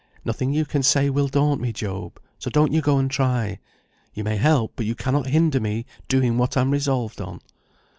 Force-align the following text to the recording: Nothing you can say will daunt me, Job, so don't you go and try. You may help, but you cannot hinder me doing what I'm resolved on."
Nothing 0.25 0.51
you 0.51 0.65
can 0.65 0.81
say 0.81 1.11
will 1.11 1.27
daunt 1.27 1.61
me, 1.61 1.71
Job, 1.71 2.19
so 2.39 2.49
don't 2.49 2.71
you 2.73 2.81
go 2.81 2.97
and 2.97 3.11
try. 3.11 3.59
You 4.15 4.23
may 4.23 4.37
help, 4.37 4.73
but 4.75 4.87
you 4.87 4.95
cannot 4.95 5.27
hinder 5.27 5.59
me 5.59 5.85
doing 6.07 6.39
what 6.39 6.57
I'm 6.57 6.71
resolved 6.71 7.21
on." 7.21 7.39